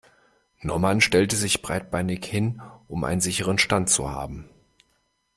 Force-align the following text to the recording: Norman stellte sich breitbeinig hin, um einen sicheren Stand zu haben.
Norman 0.61 0.99
stellte 0.99 1.35
sich 1.35 1.61
breitbeinig 1.61 2.25
hin, 2.25 2.59
um 2.87 3.03
einen 3.03 3.21
sicheren 3.21 3.59
Stand 3.59 3.87
zu 3.91 4.09
haben. 4.09 4.49